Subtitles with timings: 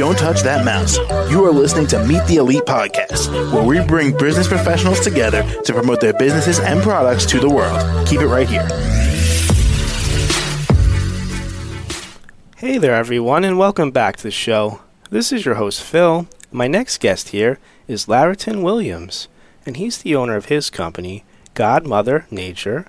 [0.00, 0.96] Don't touch that mouse.
[1.30, 5.74] You are listening to Meet the Elite Podcast, where we bring business professionals together to
[5.74, 8.08] promote their businesses and products to the world.
[8.08, 8.66] Keep it right here.
[12.56, 14.80] Hey there, everyone, and welcome back to the show.
[15.10, 16.26] This is your host, Phil.
[16.50, 19.28] My next guest here is Lareyton Williams,
[19.66, 22.86] and he's the owner of his company, Godmother Nature,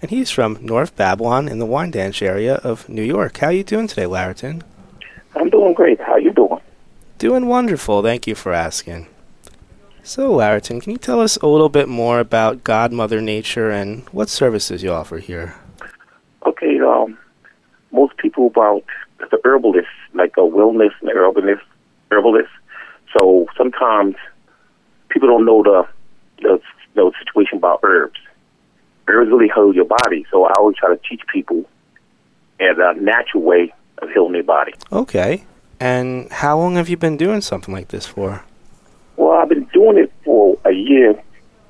[0.00, 3.36] and he's from North Babylon in the Wyandanch area of New York.
[3.36, 4.62] How you doing today, Lareyton?
[5.56, 5.98] Doing great.
[6.02, 6.60] How you doing?
[7.16, 8.02] Doing wonderful.
[8.02, 9.06] Thank you for asking.
[10.02, 14.28] So, Lareyton, can you tell us a little bit more about Godmother Nature and what
[14.28, 15.54] services you offer here?
[16.44, 17.16] Okay, um,
[17.90, 18.84] most people about
[19.18, 21.64] the herbalist, like a wellness and herbalist,
[22.10, 22.50] herbalist.
[23.18, 24.14] So sometimes
[25.08, 25.88] people don't know the
[26.42, 26.60] the,
[26.94, 28.20] the situation about herbs.
[29.08, 30.26] Herbs really heal your body.
[30.30, 31.64] So I always try to teach people
[32.60, 34.72] in a natural way of healing their body.
[34.92, 35.44] Okay.
[35.80, 38.42] And how long have you been doing something like this for?
[39.16, 41.20] Well, I've been doing it for a year,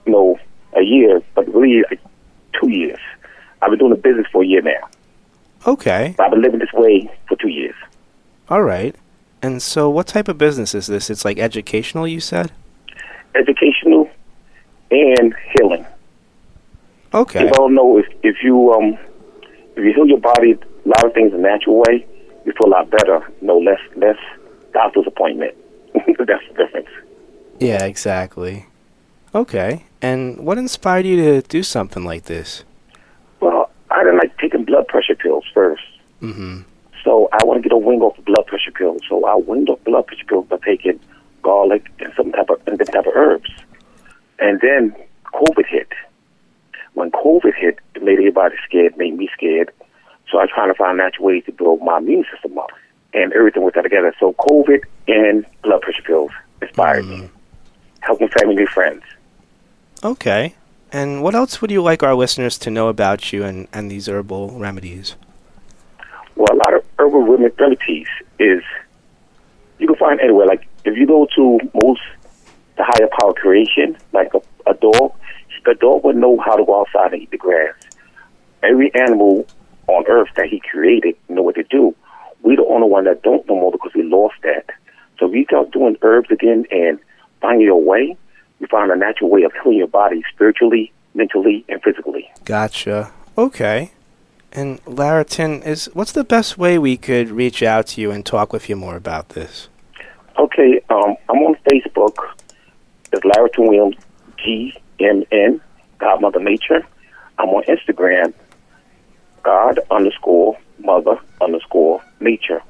[0.07, 0.39] no,
[0.77, 2.01] a year, but really like
[2.61, 2.99] two years.
[3.63, 4.89] I've been doing the business for a year now.
[5.67, 6.15] Okay.
[6.19, 7.75] I've been living this way for two years.
[8.49, 8.95] All right.
[9.43, 11.11] And so, what type of business is this?
[11.11, 12.53] It's like educational, you said?
[13.35, 14.09] Educational
[14.91, 15.87] and healing.
[17.13, 17.41] Okay.
[17.41, 18.99] I don't know if if you um
[19.77, 22.07] if you heal your body a lot of things a natural way,
[22.47, 23.21] you feel a lot better.
[23.43, 24.17] No less less
[24.73, 25.55] doctor's appointment.
[25.95, 26.09] That's
[26.49, 26.89] the difference.
[27.59, 28.67] Yeah, exactly.
[29.35, 29.85] Okay.
[30.01, 32.65] And what inspired you to do something like this?
[33.41, 35.79] Well, I didn't like taking blood pressure pills 1st
[36.23, 36.63] Mm-hmm.
[37.05, 39.03] So I want to get a wing off blood pressure pills.
[39.09, 40.99] So I winged off blood pressure pills by taking
[41.43, 43.51] garlic and some type of and type of herbs.
[44.39, 44.95] And then
[45.33, 45.89] COVID hit.
[46.95, 49.71] When COVID hit, it made everybody scared, made me scared.
[50.31, 52.71] So I was trying to find natural ways to build my immune system up.
[53.15, 54.15] And everything worked out together.
[54.21, 57.17] So COVID and blood pressure pills inspired me.
[57.19, 57.31] Mm.
[58.01, 59.03] Helping family and friends.
[60.05, 60.55] Okay.
[60.93, 64.09] And what else would you like our listeners to know about you and, and these
[64.09, 65.17] herbal remedies?
[66.35, 68.07] Well, a lot of herbal rem- remedies
[68.39, 68.63] is
[69.79, 70.47] you can find anywhere.
[70.47, 72.03] Like if you go to most
[72.77, 75.13] the higher power creation, like a, a dog,
[75.65, 77.75] the dog would know how to go outside and eat the grass.
[78.63, 79.47] Every animal
[79.89, 81.95] on earth that he created know what to do.
[82.43, 84.67] We the only one that don't no more because we lost that.
[85.19, 86.99] So if you start doing herbs again and
[87.41, 88.17] finding your way,
[88.61, 92.31] you find a natural way of healing your body spiritually, mentally, and physically.
[92.45, 93.13] Gotcha.
[93.37, 93.93] Okay.
[94.53, 98.53] And Lareyton, is what's the best way we could reach out to you and talk
[98.53, 99.69] with you more about this?
[100.39, 102.17] Okay, um, I'm on Facebook.
[103.13, 103.97] It's Lareyton Williams,
[104.39, 105.61] G M N,
[105.99, 106.87] Godmother Nature.
[107.39, 108.33] I'm on Instagram,
[109.77, 112.63] God underscore Mother underscore Nature.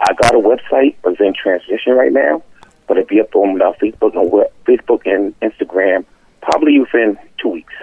[0.00, 2.42] I got a website, but it's in transition right now,
[2.86, 6.04] but it'll be up on uh, Facebook and we- Facebook and Instagram
[6.40, 7.74] probably within two weeks.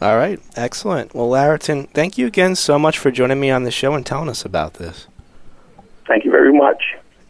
[0.00, 0.40] All right.
[0.56, 1.14] Excellent.
[1.14, 4.28] Well, Lareyton, thank you again so much for joining me on the show and telling
[4.28, 5.08] us about this.
[6.06, 6.82] Thank you very much.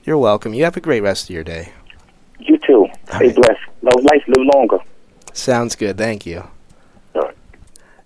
[0.05, 0.55] You're welcome.
[0.55, 1.73] You have a great rest of your day.
[2.39, 2.87] You too.
[3.09, 3.35] Stay right.
[3.35, 3.61] blessed.
[3.83, 4.79] Love life, live longer.
[5.33, 5.99] Sounds good.
[5.99, 6.49] Thank you.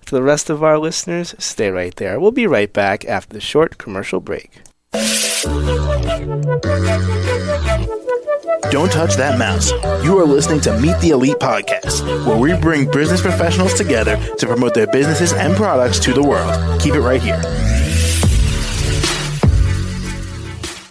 [0.06, 2.20] To the rest of our listeners, stay right there.
[2.20, 4.60] We'll be right back after the short commercial break.
[8.70, 9.70] Don't touch that mouse.
[10.04, 14.46] You are listening to Meet the Elite Podcast, where we bring business professionals together to
[14.46, 16.80] promote their businesses and products to the world.
[16.80, 17.40] Keep it right here.